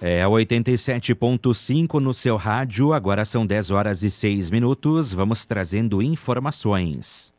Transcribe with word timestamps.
É 0.00 0.22
87.5 0.24 2.00
no 2.00 2.12
seu 2.12 2.36
rádio, 2.36 2.92
agora 2.92 3.24
são 3.24 3.46
10 3.46 3.70
horas 3.70 4.02
e 4.02 4.10
6 4.10 4.50
minutos. 4.50 5.14
Vamos 5.14 5.46
trazendo 5.46 6.02
informações. 6.02 7.34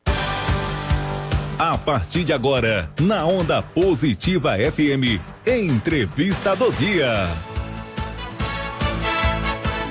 A 1.59 1.77
partir 1.77 2.23
de 2.23 2.33
agora, 2.33 2.91
na 3.01 3.25
Onda 3.25 3.63
Positiva 3.63 4.55
FM, 4.57 5.19
Entrevista 5.45 6.55
do 6.55 6.71
Dia. 6.71 7.56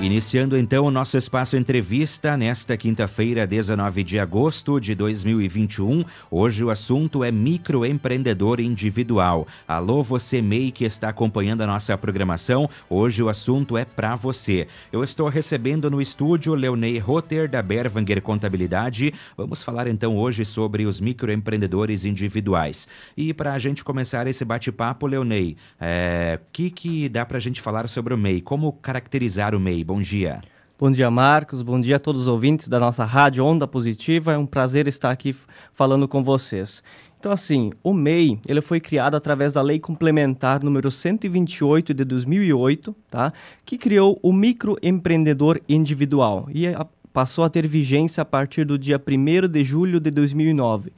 Iniciando 0.02 0.58
então 0.58 0.84
o 0.84 0.90
nosso 0.90 1.16
espaço 1.16 1.56
entrevista 1.56 2.36
nesta 2.36 2.76
quinta-feira, 2.76 3.46
19 3.46 4.04
de 4.04 4.18
agosto 4.18 4.78
de 4.78 4.94
2021. 4.94 6.04
Hoje 6.30 6.62
o 6.62 6.68
assunto 6.68 7.24
é 7.24 7.32
microempreendedor 7.32 8.60
individual. 8.60 9.48
Alô, 9.66 10.04
você 10.04 10.42
MEI 10.42 10.70
que 10.70 10.84
está 10.84 11.08
acompanhando 11.08 11.62
a 11.62 11.66
nossa 11.66 11.96
programação. 11.96 12.68
Hoje 12.90 13.22
o 13.22 13.30
assunto 13.30 13.78
é 13.78 13.86
para 13.86 14.14
você. 14.16 14.68
Eu 14.92 15.02
estou 15.02 15.30
recebendo 15.30 15.90
no 15.90 16.00
estúdio 16.00 16.54
Leonei 16.54 16.98
Rotter 16.98 17.48
da 17.48 17.62
Berwanger 17.62 18.20
Contabilidade. 18.20 19.14
Vamos 19.34 19.62
falar 19.62 19.88
então 19.88 20.18
hoje 20.18 20.44
sobre 20.44 20.84
os 20.84 21.00
microempreendedores 21.00 22.04
individuais. 22.04 22.86
E 23.16 23.32
para 23.32 23.54
a 23.54 23.58
gente 23.58 23.82
começar 23.82 24.26
esse 24.26 24.44
bate-papo, 24.44 25.06
Leonei, 25.06 25.52
o 25.52 25.56
é, 25.80 26.38
que, 26.52 26.68
que 26.68 27.08
dá 27.08 27.24
para 27.24 27.38
a 27.38 27.40
gente 27.40 27.62
falar 27.62 27.88
sobre 27.88 28.12
o 28.12 28.18
MEI? 28.18 28.42
Como 28.42 28.70
caracterizar 28.74 29.54
o 29.54 29.58
MEI? 29.58 29.85
Bom 29.86 30.00
dia. 30.00 30.40
Bom 30.76 30.90
dia, 30.90 31.08
Marcos. 31.08 31.62
Bom 31.62 31.80
dia 31.80 31.94
a 31.94 32.00
todos 32.00 32.22
os 32.22 32.26
ouvintes 32.26 32.66
da 32.66 32.80
nossa 32.80 33.04
rádio 33.04 33.44
Onda 33.44 33.68
Positiva. 33.68 34.32
É 34.32 34.36
um 34.36 34.44
prazer 34.44 34.88
estar 34.88 35.12
aqui 35.12 35.32
falando 35.72 36.08
com 36.08 36.24
vocês. 36.24 36.82
Então, 37.16 37.30
assim, 37.30 37.70
o 37.84 37.94
MEI 37.94 38.40
ele 38.48 38.60
foi 38.60 38.80
criado 38.80 39.14
através 39.16 39.52
da 39.52 39.62
Lei 39.62 39.78
Complementar 39.78 40.60
número 40.60 40.90
128 40.90 41.94
de 41.94 42.04
2008, 42.04 42.96
tá? 43.08 43.32
que 43.64 43.78
criou 43.78 44.18
o 44.24 44.32
microempreendedor 44.32 45.60
individual 45.68 46.48
e 46.52 46.66
a, 46.66 46.84
passou 47.12 47.44
a 47.44 47.48
ter 47.48 47.64
vigência 47.68 48.22
a 48.22 48.24
partir 48.24 48.64
do 48.64 48.76
dia 48.76 49.00
1 49.00 49.46
de 49.46 49.62
julho 49.62 50.00
de 50.00 50.10
2009. 50.10 50.92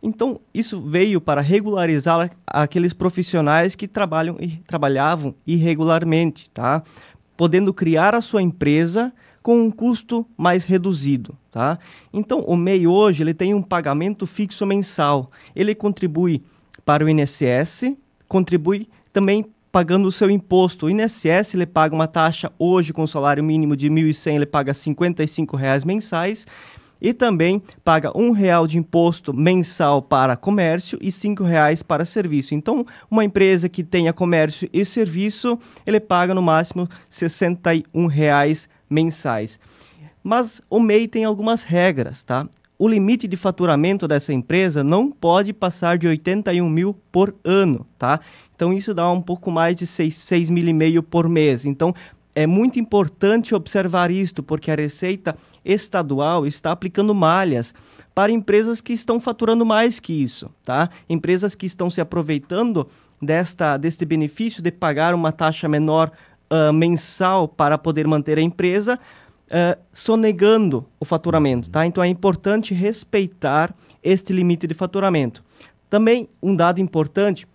Então, 0.00 0.40
isso 0.54 0.80
veio 0.80 1.20
para 1.20 1.40
regularizar 1.40 2.30
aqueles 2.46 2.92
profissionais 2.92 3.74
que 3.74 3.88
trabalham 3.88 4.36
e 4.38 4.58
trabalhavam 4.58 5.34
irregularmente, 5.44 6.48
tá? 6.50 6.84
Podendo 7.38 7.72
criar 7.72 8.16
a 8.16 8.20
sua 8.20 8.42
empresa 8.42 9.12
com 9.40 9.62
um 9.62 9.70
custo 9.70 10.26
mais 10.36 10.64
reduzido, 10.64 11.38
tá? 11.52 11.78
Então, 12.12 12.40
o 12.40 12.56
MEI 12.56 12.88
hoje 12.88 13.22
ele 13.22 13.32
tem 13.32 13.54
um 13.54 13.62
pagamento 13.62 14.26
fixo 14.26 14.66
mensal. 14.66 15.30
Ele 15.54 15.72
contribui 15.72 16.42
para 16.84 17.04
o 17.04 17.08
INSS, 17.08 17.96
contribui 18.26 18.88
também 19.12 19.46
pagando 19.70 20.08
o 20.08 20.12
seu 20.12 20.28
imposto. 20.28 20.86
O 20.86 20.90
INSS 20.90 21.54
ele 21.54 21.64
paga 21.64 21.94
uma 21.94 22.08
taxa 22.08 22.50
hoje 22.58 22.92
com 22.92 23.06
salário 23.06 23.44
mínimo 23.44 23.76
de 23.76 23.88
1.100, 23.88 24.34
ele 24.34 24.46
paga 24.46 24.74
55 24.74 25.56
reais 25.56 25.84
mensais 25.84 26.44
e 27.00 27.12
também 27.12 27.62
paga 27.84 28.16
um 28.16 28.32
real 28.32 28.66
de 28.66 28.78
imposto 28.78 29.32
mensal 29.32 30.02
para 30.02 30.36
comércio 30.36 30.98
e 31.00 31.10
cinco 31.10 31.44
reais 31.44 31.82
para 31.82 32.04
serviço. 32.04 32.54
Então, 32.54 32.84
uma 33.10 33.24
empresa 33.24 33.68
que 33.68 33.84
tenha 33.84 34.12
comércio 34.12 34.68
e 34.72 34.84
serviço, 34.84 35.58
ele 35.86 36.00
paga 36.00 36.34
no 36.34 36.42
máximo 36.42 36.88
61 37.08 38.06
reais 38.06 38.68
mensais. 38.88 39.58
Mas 40.22 40.60
o 40.68 40.80
MEI 40.80 41.08
tem 41.08 41.24
algumas 41.24 41.62
regras, 41.62 42.22
tá? 42.22 42.46
O 42.78 42.86
limite 42.86 43.26
de 43.26 43.36
faturamento 43.36 44.06
dessa 44.06 44.32
empresa 44.32 44.84
não 44.84 45.10
pode 45.10 45.52
passar 45.52 45.98
de 45.98 46.06
81 46.06 46.68
mil 46.68 46.94
por 47.10 47.34
ano, 47.42 47.84
tá? 47.98 48.20
Então 48.54 48.72
isso 48.72 48.94
dá 48.94 49.10
um 49.10 49.20
pouco 49.20 49.50
mais 49.50 49.76
de 49.76 49.86
6, 49.86 50.16
6 50.16 50.50
mil 50.50 50.66
e 50.66 50.72
meio 50.72 51.02
por 51.02 51.28
mês. 51.28 51.64
Então 51.64 51.92
é 52.38 52.46
muito 52.46 52.78
importante 52.78 53.52
observar 53.52 54.12
isto, 54.12 54.44
porque 54.44 54.70
a 54.70 54.76
Receita 54.76 55.34
Estadual 55.64 56.46
está 56.46 56.70
aplicando 56.70 57.12
malhas 57.12 57.74
para 58.14 58.30
empresas 58.30 58.80
que 58.80 58.92
estão 58.92 59.18
faturando 59.18 59.66
mais 59.66 59.98
que 59.98 60.12
isso, 60.12 60.48
tá? 60.64 60.88
Empresas 61.08 61.56
que 61.56 61.66
estão 61.66 61.90
se 61.90 62.00
aproveitando 62.00 62.86
desta, 63.20 63.76
deste 63.76 64.04
benefício 64.04 64.62
de 64.62 64.70
pagar 64.70 65.16
uma 65.16 65.32
taxa 65.32 65.68
menor 65.68 66.12
uh, 66.48 66.72
mensal 66.72 67.48
para 67.48 67.76
poder 67.76 68.06
manter 68.06 68.38
a 68.38 68.40
empresa, 68.40 69.00
uh, 69.46 69.76
sonegando 69.92 70.86
o 71.00 71.04
faturamento, 71.04 71.68
tá? 71.68 71.86
Então 71.86 72.04
é 72.04 72.08
importante 72.08 72.72
respeitar 72.72 73.74
este 74.00 74.32
limite 74.32 74.68
de 74.68 74.74
faturamento. 74.74 75.42
Também 75.90 76.28
um 76.40 76.54
dado 76.54 76.80
importante 76.80 77.48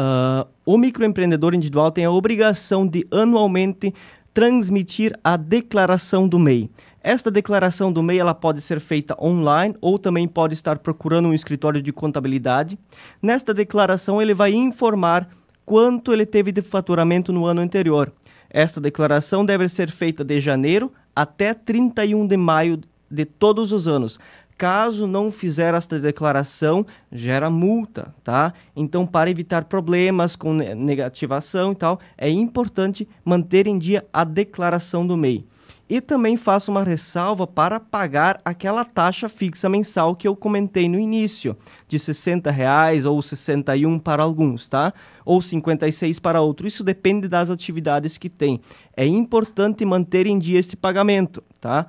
Uh, 0.00 0.48
o 0.64 0.78
microempreendedor 0.78 1.54
individual 1.54 1.90
tem 1.90 2.06
a 2.06 2.10
obrigação 2.10 2.86
de 2.86 3.06
anualmente 3.10 3.94
transmitir 4.32 5.12
a 5.22 5.36
declaração 5.36 6.26
do 6.26 6.38
MEI. 6.38 6.70
Esta 7.02 7.30
declaração 7.30 7.92
do 7.92 8.02
MEI 8.02 8.18
ela 8.18 8.34
pode 8.34 8.62
ser 8.62 8.80
feita 8.80 9.14
online 9.22 9.74
ou 9.78 9.98
também 9.98 10.26
pode 10.26 10.54
estar 10.54 10.78
procurando 10.78 11.28
um 11.28 11.34
escritório 11.34 11.82
de 11.82 11.92
contabilidade. 11.92 12.78
Nesta 13.20 13.52
declaração 13.52 14.22
ele 14.22 14.32
vai 14.32 14.54
informar 14.54 15.28
quanto 15.66 16.14
ele 16.14 16.24
teve 16.24 16.50
de 16.50 16.62
faturamento 16.62 17.30
no 17.30 17.44
ano 17.44 17.60
anterior. 17.60 18.10
Esta 18.48 18.80
declaração 18.80 19.44
deve 19.44 19.68
ser 19.68 19.90
feita 19.90 20.24
de 20.24 20.40
janeiro 20.40 20.90
até 21.14 21.52
31 21.52 22.26
de 22.26 22.38
maio 22.38 22.80
de 23.10 23.24
todos 23.26 23.70
os 23.70 23.86
anos. 23.86 24.18
Caso 24.60 25.06
não 25.06 25.30
fizer 25.30 25.72
esta 25.72 25.98
declaração, 25.98 26.84
gera 27.10 27.48
multa, 27.48 28.14
tá? 28.22 28.52
Então, 28.76 29.06
para 29.06 29.30
evitar 29.30 29.64
problemas 29.64 30.36
com 30.36 30.52
negativação 30.52 31.72
e 31.72 31.76
tal, 31.76 31.98
é 32.18 32.28
importante 32.28 33.08
manter 33.24 33.66
em 33.66 33.78
dia 33.78 34.06
a 34.12 34.22
declaração 34.22 35.06
do 35.06 35.16
MEI. 35.16 35.46
E 35.88 35.98
também 35.98 36.36
faço 36.36 36.70
uma 36.70 36.84
ressalva 36.84 37.46
para 37.46 37.80
pagar 37.80 38.38
aquela 38.44 38.84
taxa 38.84 39.30
fixa 39.30 39.66
mensal 39.66 40.14
que 40.14 40.28
eu 40.28 40.36
comentei 40.36 40.90
no 40.90 41.00
início, 41.00 41.56
de 41.88 41.98
60 41.98 42.50
reais 42.50 43.06
ou 43.06 43.22
61 43.22 43.98
para 43.98 44.22
alguns, 44.22 44.68
tá? 44.68 44.92
Ou 45.24 45.40
56 45.40 46.18
para 46.18 46.42
outros. 46.42 46.74
Isso 46.74 46.84
depende 46.84 47.28
das 47.28 47.48
atividades 47.48 48.18
que 48.18 48.28
tem. 48.28 48.60
É 48.94 49.06
importante 49.06 49.86
manter 49.86 50.26
em 50.26 50.38
dia 50.38 50.60
esse 50.60 50.76
pagamento, 50.76 51.42
tá? 51.58 51.86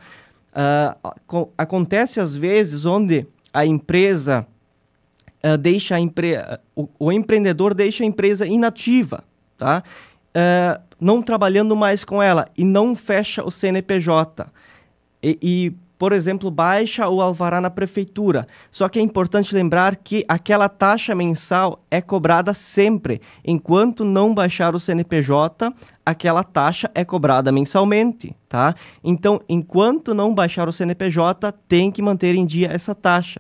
Uh, 0.54 1.50
acontece 1.58 2.20
às 2.20 2.36
vezes 2.36 2.86
onde 2.86 3.26
a 3.54 3.66
empresa 3.66 4.46
uh, 5.44 5.58
deixa 5.58 5.96
a 5.96 6.00
empre 6.00 6.36
o, 6.76 6.90
o, 7.00 7.12
empreendedor 7.12 7.74
deixa 7.74 8.04
a 8.04 8.08
empresa 8.08 8.46
inativa, 8.46 9.24
tá? 9.58 9.82
Uh, 10.36 10.82
não 11.00 11.22
trabalhando 11.22 11.76
mais 11.76 12.04
com 12.04 12.22
ela 12.22 12.50
e 12.58 12.66
não 12.66 12.96
fecha 12.96 13.44
o 13.44 13.50
CNPJ. 13.50 14.48
E, 15.24 15.38
e 15.42 15.74
por 16.02 16.14
exemplo, 16.14 16.50
baixa 16.50 17.08
o 17.08 17.22
alvará 17.22 17.62
na 17.62 17.70
prefeitura. 17.70 18.48
Só 18.72 18.90
que 18.90 18.98
é 18.98 19.02
importante 19.04 19.54
lembrar 19.54 19.98
que 19.98 20.26
aquela 20.28 20.68
taxa 20.68 21.14
mensal 21.14 21.86
é 21.92 22.02
cobrada 22.02 22.56
sempre. 22.56 23.22
Enquanto 23.46 24.04
não 24.04 24.34
baixar 24.34 24.74
o 24.74 24.80
CNPJ, 24.80 25.72
aquela 26.04 26.44
taxa 26.44 26.90
é 26.96 27.06
cobrada 27.06 27.52
mensalmente, 27.52 28.36
tá? 28.50 28.74
Então, 29.04 29.42
enquanto 29.48 30.16
não 30.16 30.34
baixar 30.34 30.68
o 30.68 30.72
CNPJ, 30.72 31.52
tem 31.68 31.92
que 31.92 32.02
manter 32.02 32.34
em 32.34 32.48
dia 32.48 32.70
essa 32.72 32.96
taxa. 32.96 33.40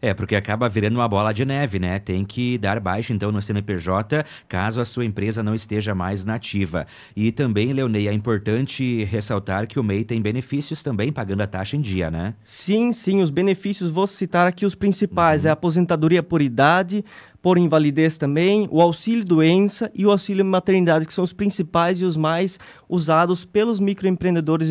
É, 0.00 0.14
porque 0.14 0.36
acaba 0.36 0.68
virando 0.68 0.94
uma 0.94 1.08
bola 1.08 1.32
de 1.32 1.44
neve, 1.44 1.78
né? 1.78 1.98
Tem 1.98 2.24
que 2.24 2.56
dar 2.58 2.78
baixa, 2.78 3.12
então, 3.12 3.32
no 3.32 3.42
CNPJ, 3.42 4.24
caso 4.48 4.80
a 4.80 4.84
sua 4.84 5.04
empresa 5.04 5.42
não 5.42 5.54
esteja 5.54 5.94
mais 5.94 6.24
nativa. 6.24 6.86
E 7.16 7.32
também, 7.32 7.72
Leonei, 7.72 8.08
é 8.08 8.12
importante 8.12 9.04
ressaltar 9.04 9.66
que 9.66 9.80
o 9.80 9.82
MEI 9.82 10.04
tem 10.04 10.22
benefícios 10.22 10.82
também 10.82 11.12
pagando 11.12 11.42
a 11.42 11.46
taxa 11.46 11.76
em 11.76 11.80
dia, 11.80 12.10
né? 12.10 12.34
Sim, 12.44 12.92
sim, 12.92 13.20
os 13.22 13.30
benefícios, 13.30 13.90
vou 13.90 14.06
citar 14.06 14.46
aqui 14.46 14.64
os 14.64 14.74
principais. 14.74 15.42
Uhum. 15.42 15.48
É 15.48 15.50
a 15.50 15.54
aposentadoria 15.54 16.22
por 16.22 16.40
idade, 16.40 17.04
por 17.42 17.58
invalidez 17.58 18.16
também, 18.16 18.68
o 18.70 18.80
auxílio 18.80 19.24
doença 19.24 19.90
e 19.94 20.06
o 20.06 20.10
auxílio 20.10 20.44
maternidade, 20.44 21.06
que 21.06 21.14
são 21.14 21.24
os 21.24 21.32
principais 21.32 22.00
e 22.00 22.04
os 22.04 22.16
mais 22.16 22.58
usados 22.88 23.44
pelos 23.44 23.80
microempreendedores 23.80 24.70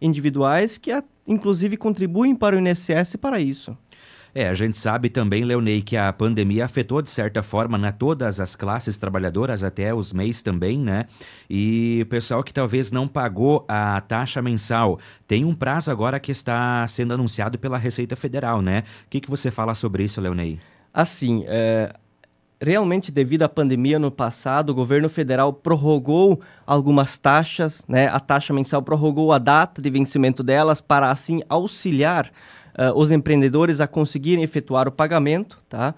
individuais, 0.00 0.78
que 0.78 0.90
inclusive 1.26 1.76
contribuem 1.76 2.34
para 2.34 2.56
o 2.56 2.58
INSS 2.58 3.16
para 3.16 3.40
isso. 3.40 3.76
É, 4.34 4.48
a 4.48 4.54
gente 4.54 4.76
sabe 4.76 5.08
também, 5.08 5.44
Leonei, 5.44 5.80
que 5.80 5.96
a 5.96 6.12
pandemia 6.12 6.64
afetou 6.64 7.00
de 7.00 7.08
certa 7.08 7.40
forma 7.40 7.78
né, 7.78 7.92
todas 7.92 8.40
as 8.40 8.56
classes 8.56 8.98
trabalhadoras, 8.98 9.62
até 9.62 9.94
os 9.94 10.12
MEIs 10.12 10.42
também, 10.42 10.76
né? 10.76 11.04
E 11.48 12.00
o 12.02 12.06
pessoal 12.06 12.42
que 12.42 12.52
talvez 12.52 12.90
não 12.90 13.06
pagou 13.06 13.64
a 13.68 14.00
taxa 14.00 14.42
mensal, 14.42 14.98
tem 15.28 15.44
um 15.44 15.54
prazo 15.54 15.92
agora 15.92 16.18
que 16.18 16.32
está 16.32 16.84
sendo 16.88 17.14
anunciado 17.14 17.60
pela 17.60 17.78
Receita 17.78 18.16
Federal, 18.16 18.60
né? 18.60 18.82
O 19.06 19.10
que, 19.10 19.20
que 19.20 19.30
você 19.30 19.52
fala 19.52 19.72
sobre 19.72 20.02
isso, 20.02 20.20
Leonei? 20.20 20.58
Assim, 20.92 21.44
é, 21.46 21.94
realmente 22.60 23.12
devido 23.12 23.44
à 23.44 23.48
pandemia 23.48 24.00
no 24.00 24.10
passado, 24.10 24.70
o 24.70 24.74
governo 24.74 25.08
federal 25.08 25.52
prorrogou 25.52 26.40
algumas 26.66 27.18
taxas, 27.18 27.84
né? 27.86 28.08
A 28.08 28.18
taxa 28.18 28.52
mensal 28.52 28.82
prorrogou 28.82 29.32
a 29.32 29.38
data 29.38 29.80
de 29.80 29.90
vencimento 29.90 30.42
delas 30.42 30.80
para 30.80 31.08
assim 31.08 31.40
auxiliar 31.48 32.32
uh, 32.78 32.96
os 32.96 33.10
empreendedores 33.10 33.80
a 33.80 33.86
conseguirem 33.86 34.44
efetuar 34.44 34.88
o 34.88 34.92
pagamento, 34.92 35.60
tá? 35.68 35.94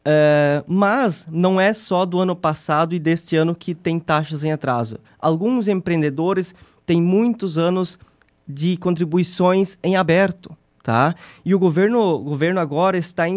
Uh, 0.00 0.64
mas 0.66 1.26
não 1.30 1.60
é 1.60 1.72
só 1.74 2.06
do 2.06 2.18
ano 2.18 2.34
passado 2.34 2.94
e 2.94 2.98
deste 2.98 3.36
ano 3.36 3.54
que 3.54 3.74
tem 3.74 3.98
taxas 3.98 4.44
em 4.44 4.52
atraso. 4.52 4.98
Alguns 5.18 5.68
empreendedores 5.68 6.54
têm 6.86 7.02
muitos 7.02 7.58
anos 7.58 7.98
de 8.46 8.76
contribuições 8.78 9.76
em 9.82 9.96
aberto, 9.96 10.56
tá? 10.82 11.14
E 11.44 11.54
o 11.54 11.58
governo, 11.58 12.00
o 12.00 12.20
governo 12.20 12.60
agora 12.60 12.96
está 12.96 13.28
uh, 13.28 13.36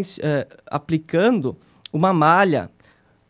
aplicando 0.68 1.58
uma 1.92 2.14
malha 2.14 2.70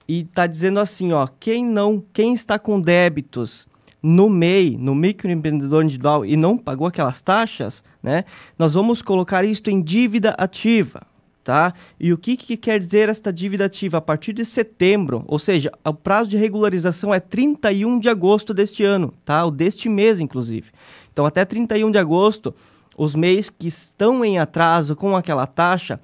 e 0.08 0.22
está 0.22 0.46
dizendo 0.46 0.80
assim, 0.80 1.12
ó, 1.14 1.28
quem 1.40 1.66
não, 1.66 2.04
quem 2.14 2.34
está 2.34 2.60
com 2.60 2.80
débitos 2.80 3.68
no 4.02 4.30
MEI, 4.30 4.78
no 4.78 4.96
microempreendedor 4.96 5.84
individual 5.84 6.26
e 6.26 6.36
não 6.36 6.58
pagou 6.58 6.88
aquelas 6.88 7.22
taxas, 7.22 7.84
né? 8.02 8.26
Nós 8.58 8.74
vamos 8.74 9.02
colocar 9.02 9.44
isto 9.46 9.70
em 9.70 9.82
dívida 9.82 10.32
ativa 10.32 11.06
tá? 11.44 11.74
E 12.00 12.14
o 12.14 12.18
que, 12.18 12.38
que 12.38 12.56
quer 12.56 12.80
dizer 12.80 13.10
esta 13.10 13.32
dívida 13.32 13.66
ativa? 13.66 13.98
A 13.98 14.02
partir 14.02 14.34
de 14.34 14.46
setembro, 14.46 15.24
ou 15.28 15.40
seja, 15.40 15.72
o 15.84 15.94
prazo 15.94 16.30
de 16.30 16.38
regularização 16.38 17.14
é 17.14 17.20
31 17.20 18.00
de 18.00 18.10
agosto 18.10 18.54
deste 18.54 18.84
ano, 18.84 19.14
tá? 19.26 19.46
O 19.46 19.52
deste 19.52 19.90
mês, 19.90 20.20
inclusive. 20.20 20.70
Então, 21.12 21.26
até 21.26 21.44
31 21.44 21.92
de 21.92 21.98
agosto, 21.98 22.54
os 22.98 23.16
MEIs 23.16 23.50
que 23.50 23.68
estão 23.68 24.24
em 24.24 24.40
atraso 24.40 24.96
com 24.96 25.16
aquela 25.16 25.48
taxa, 25.48 26.00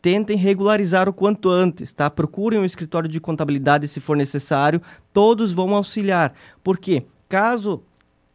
tentem 0.00 0.36
regularizar 0.36 1.08
o 1.08 1.12
quanto 1.12 1.48
antes, 1.48 1.92
tá? 1.92 2.08
Procurem 2.08 2.60
um 2.60 2.64
escritório 2.64 3.08
de 3.08 3.20
contabilidade 3.20 3.88
se 3.88 3.98
for 3.98 4.16
necessário, 4.16 4.80
todos 5.12 5.52
vão 5.52 5.74
auxiliar. 5.74 6.32
Porque 6.62 7.04
caso 7.28 7.82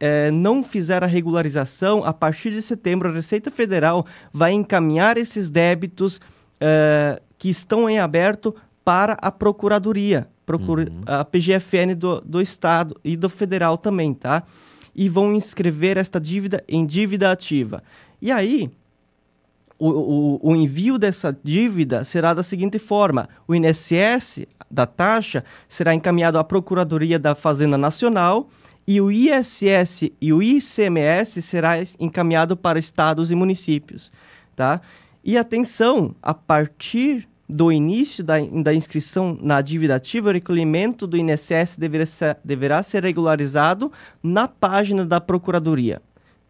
é, 0.04 0.32
não 0.32 0.64
fizer 0.64 1.04
a 1.04 1.06
regularização, 1.06 2.04
a 2.04 2.12
partir 2.12 2.50
de 2.50 2.60
setembro 2.60 3.08
a 3.08 3.12
Receita 3.12 3.52
Federal 3.52 4.04
vai 4.32 4.52
encaminhar 4.52 5.16
esses 5.16 5.48
débitos 5.48 6.16
uh, 6.16 7.22
que 7.38 7.48
estão 7.48 7.88
em 7.88 8.00
aberto 8.00 8.52
para 8.84 9.12
a 9.22 9.30
Procuradoria, 9.30 10.26
procura, 10.44 10.90
uhum. 10.90 11.02
a 11.06 11.24
PGFN 11.24 11.94
do, 11.96 12.20
do 12.20 12.40
Estado 12.40 12.98
e 13.04 13.16
do 13.16 13.28
Federal 13.28 13.78
também, 13.78 14.12
tá? 14.12 14.42
E 14.92 15.08
vão 15.08 15.34
inscrever 15.34 15.96
esta 15.96 16.20
dívida 16.20 16.64
em 16.68 16.84
dívida 16.84 17.30
ativa. 17.30 17.82
E 18.20 18.32
aí, 18.32 18.70
o, 19.78 19.88
o, 19.88 20.50
o, 20.50 20.56
envio 20.56 20.98
dessa 20.98 21.36
dívida 21.44 22.02
será 22.02 22.34
da 22.34 22.42
seguinte 22.42 22.78
forma: 22.78 23.28
o 23.46 23.54
INSS 23.54 24.46
da 24.70 24.84
taxa 24.84 25.44
será 25.68 25.94
encaminhado 25.94 26.38
à 26.38 26.44
Procuradoria 26.44 27.18
da 27.18 27.34
Fazenda 27.34 27.78
Nacional 27.78 28.48
e 28.86 29.00
o 29.00 29.10
ISS 29.10 30.10
e 30.20 30.32
o 30.32 30.42
ICMS 30.42 31.40
será 31.42 31.74
encaminhado 31.98 32.56
para 32.56 32.78
estados 32.78 33.30
e 33.30 33.34
municípios, 33.34 34.10
tá? 34.56 34.80
E 35.24 35.36
atenção, 35.36 36.14
a 36.20 36.34
partir 36.34 37.28
do 37.48 37.70
início 37.70 38.24
da, 38.24 38.36
da 38.62 38.74
inscrição 38.74 39.38
na 39.40 39.60
dívida 39.60 39.96
ativa, 39.96 40.30
o 40.30 40.32
recolhimento 40.32 41.06
do 41.06 41.16
INSS 41.16 41.76
deverá 41.78 42.06
ser, 42.06 42.38
deverá 42.42 42.82
ser 42.82 43.04
regularizado 43.04 43.92
na 44.22 44.48
página 44.48 45.04
da 45.04 45.20
Procuradoria. 45.20 46.00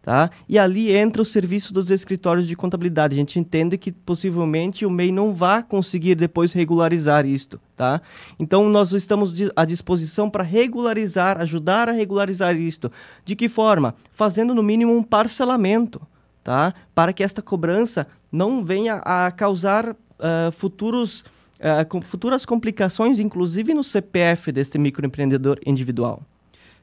Tá? 0.03 0.29
E 0.49 0.59
ali 0.59 0.93
entra 0.93 1.21
o 1.21 1.25
serviço 1.25 1.73
dos 1.73 1.89
escritórios 1.89 2.45
de 2.45 2.57
contabilidade. 2.57 3.15
A 3.15 3.17
gente 3.17 3.39
entende 3.39 3.77
que 3.77 3.89
possivelmente 3.89 4.85
o 4.85 4.89
MEI 4.89 5.13
não 5.13 5.33
vá 5.33 5.63
conseguir 5.63 6.15
depois 6.15 6.51
regularizar 6.51 7.25
isto. 7.25 7.57
Tá? 7.73 8.01
Então 8.37 8.67
nós 8.67 8.91
estamos 8.91 9.33
à 9.55 9.63
disposição 9.63 10.29
para 10.29 10.43
regularizar, 10.43 11.39
ajudar 11.39 11.87
a 11.87 11.93
regularizar 11.93 12.53
isto. 12.53 12.91
De 13.23 13.33
que 13.33 13.47
forma? 13.47 13.95
Fazendo 14.11 14.53
no 14.53 14.61
mínimo 14.61 14.93
um 14.93 15.01
parcelamento 15.01 16.01
tá? 16.43 16.73
para 16.93 17.13
que 17.13 17.23
esta 17.23 17.41
cobrança 17.41 18.05
não 18.29 18.61
venha 18.61 18.95
a 18.95 19.31
causar 19.31 19.91
uh, 19.91 20.51
futuros, 20.51 21.21
uh, 21.61 21.87
com, 21.87 22.01
futuras 22.01 22.45
complicações, 22.45 23.19
inclusive 23.19 23.73
no 23.73 23.85
CPF 23.85 24.51
deste 24.51 24.77
microempreendedor 24.77 25.59
individual. 25.65 26.23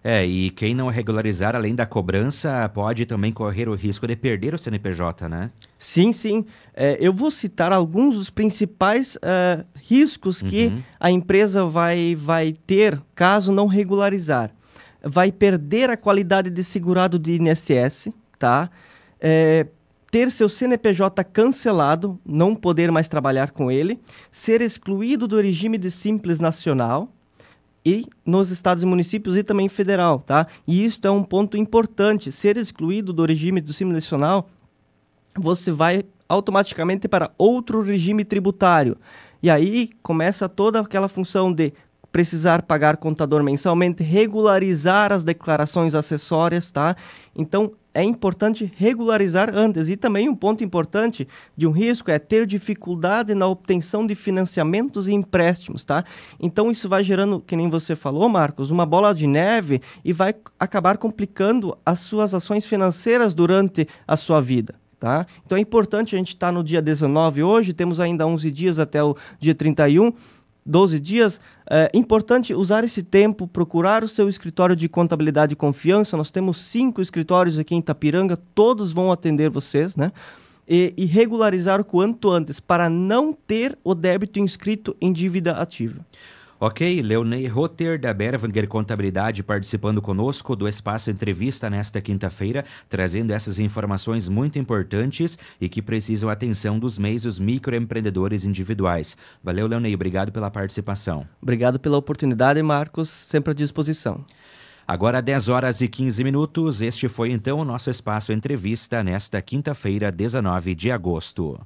É, 0.02 0.24
e 0.24 0.50
quem 0.50 0.74
não 0.74 0.88
regularizar 0.88 1.54
além 1.54 1.74
da 1.74 1.84
cobrança 1.84 2.68
pode 2.72 3.04
também 3.04 3.30
correr 3.32 3.68
o 3.68 3.74
risco 3.74 4.06
de 4.06 4.16
perder 4.16 4.54
o 4.54 4.58
CNPJ, 4.58 5.28
né? 5.28 5.50
Sim, 5.78 6.12
sim. 6.12 6.46
É, 6.74 6.96
eu 6.98 7.12
vou 7.12 7.30
citar 7.30 7.70
alguns 7.72 8.14
dos 8.14 8.30
principais 8.30 9.16
uh, 9.16 9.64
riscos 9.74 10.40
que 10.40 10.68
uhum. 10.68 10.82
a 10.98 11.10
empresa 11.10 11.66
vai, 11.66 12.14
vai 12.14 12.54
ter 12.66 13.00
caso 13.14 13.52
não 13.52 13.66
regularizar. 13.66 14.50
Vai 15.02 15.30
perder 15.30 15.90
a 15.90 15.96
qualidade 15.96 16.48
de 16.48 16.64
segurado 16.64 17.18
de 17.18 17.36
INSS, 17.36 18.08
tá? 18.38 18.70
é, 19.20 19.66
ter 20.10 20.30
seu 20.30 20.48
CNPJ 20.48 21.22
cancelado, 21.24 22.18
não 22.24 22.54
poder 22.54 22.90
mais 22.90 23.06
trabalhar 23.06 23.50
com 23.50 23.70
ele, 23.70 24.00
ser 24.30 24.62
excluído 24.62 25.28
do 25.28 25.40
regime 25.40 25.76
de 25.76 25.90
Simples 25.90 26.40
Nacional 26.40 27.12
e 27.84 28.06
nos 28.24 28.50
estados 28.50 28.82
e 28.82 28.86
municípios 28.86 29.36
e 29.36 29.42
também 29.42 29.68
federal, 29.68 30.20
tá? 30.20 30.46
E 30.66 30.84
isso 30.84 31.00
é 31.04 31.10
um 31.10 31.22
ponto 31.22 31.56
importante, 31.56 32.30
ser 32.30 32.56
excluído 32.56 33.12
do 33.12 33.24
regime 33.24 33.60
do 33.60 33.72
Nacional, 33.86 34.48
você 35.36 35.72
vai 35.72 36.04
automaticamente 36.28 37.08
para 37.08 37.30
outro 37.38 37.82
regime 37.82 38.24
tributário. 38.24 38.96
E 39.42 39.50
aí 39.50 39.90
começa 40.02 40.48
toda 40.48 40.80
aquela 40.80 41.08
função 41.08 41.52
de 41.52 41.72
precisar 42.12 42.62
pagar 42.62 42.96
contador 42.96 43.42
mensalmente, 43.42 44.02
regularizar 44.02 45.12
as 45.12 45.24
declarações 45.24 45.94
acessórias, 45.94 46.70
tá? 46.70 46.96
Então, 47.34 47.72
é 47.92 48.02
importante 48.02 48.70
regularizar 48.76 49.50
antes. 49.54 49.88
E 49.88 49.96
também 49.96 50.28
um 50.28 50.34
ponto 50.34 50.62
importante 50.62 51.26
de 51.56 51.66
um 51.66 51.70
risco 51.70 52.10
é 52.10 52.18
ter 52.18 52.46
dificuldade 52.46 53.34
na 53.34 53.46
obtenção 53.46 54.06
de 54.06 54.14
financiamentos 54.14 55.08
e 55.08 55.12
empréstimos, 55.12 55.84
tá? 55.84 56.04
Então 56.38 56.70
isso 56.70 56.88
vai 56.88 57.02
gerando, 57.02 57.40
que 57.40 57.56
nem 57.56 57.68
você 57.68 57.96
falou, 57.96 58.28
Marcos, 58.28 58.70
uma 58.70 58.86
bola 58.86 59.14
de 59.14 59.26
neve 59.26 59.80
e 60.04 60.12
vai 60.12 60.34
acabar 60.58 60.98
complicando 60.98 61.76
as 61.84 62.00
suas 62.00 62.34
ações 62.34 62.66
financeiras 62.66 63.34
durante 63.34 63.86
a 64.06 64.16
sua 64.16 64.40
vida. 64.40 64.74
Tá? 64.98 65.26
Então 65.46 65.56
é 65.56 65.60
importante 65.62 66.14
a 66.14 66.18
gente 66.18 66.34
estar 66.34 66.48
tá 66.48 66.52
no 66.52 66.62
dia 66.62 66.82
19 66.82 67.42
hoje, 67.42 67.72
temos 67.72 68.00
ainda 68.00 68.26
11 68.26 68.50
dias 68.50 68.78
até 68.78 69.02
o 69.02 69.16
dia 69.40 69.54
31, 69.54 70.12
12 70.64 71.00
dias, 71.00 71.40
é 71.68 71.90
importante 71.94 72.54
usar 72.54 72.84
esse 72.84 73.02
tempo, 73.02 73.46
procurar 73.46 74.04
o 74.04 74.08
seu 74.08 74.28
escritório 74.28 74.76
de 74.76 74.88
contabilidade 74.88 75.50
de 75.50 75.56
confiança. 75.56 76.16
Nós 76.16 76.30
temos 76.30 76.58
cinco 76.58 77.00
escritórios 77.00 77.58
aqui 77.58 77.74
em 77.74 77.78
Itapiranga, 77.78 78.36
todos 78.54 78.92
vão 78.92 79.10
atender 79.10 79.50
vocês, 79.50 79.96
né? 79.96 80.12
E, 80.68 80.94
e 80.96 81.04
regularizar 81.04 81.80
o 81.80 81.84
quanto 81.84 82.30
antes, 82.30 82.60
para 82.60 82.88
não 82.88 83.32
ter 83.32 83.76
o 83.82 83.94
débito 83.94 84.38
inscrito 84.38 84.96
em 85.00 85.12
dívida 85.12 85.52
ativa. 85.52 86.04
Ok, 86.62 87.00
Leonei 87.00 87.46
Rotter, 87.46 87.98
da 87.98 88.12
Berwanger 88.12 88.68
Contabilidade, 88.68 89.42
participando 89.42 90.02
conosco 90.02 90.54
do 90.54 90.68
Espaço 90.68 91.10
Entrevista 91.10 91.70
nesta 91.70 92.02
quinta-feira, 92.02 92.66
trazendo 92.86 93.32
essas 93.32 93.58
informações 93.58 94.28
muito 94.28 94.58
importantes 94.58 95.38
e 95.58 95.70
que 95.70 95.80
precisam 95.80 96.28
atenção 96.28 96.78
dos 96.78 96.98
meios 96.98 97.22
dos 97.22 97.38
microempreendedores 97.38 98.44
individuais. 98.44 99.16
Valeu, 99.42 99.66
Leonei, 99.66 99.94
obrigado 99.94 100.30
pela 100.30 100.50
participação. 100.50 101.26
Obrigado 101.40 101.80
pela 101.80 101.96
oportunidade, 101.96 102.62
Marcos, 102.62 103.08
sempre 103.08 103.52
à 103.52 103.54
disposição. 103.54 104.22
Agora 104.86 105.22
10 105.22 105.48
horas 105.48 105.80
e 105.80 105.88
15 105.88 106.22
minutos, 106.22 106.82
este 106.82 107.08
foi 107.08 107.32
então 107.32 107.58
o 107.60 107.64
nosso 107.64 107.88
Espaço 107.88 108.34
Entrevista 108.34 109.02
nesta 109.02 109.40
quinta-feira, 109.40 110.12
19 110.12 110.74
de 110.74 110.90
agosto. 110.90 111.58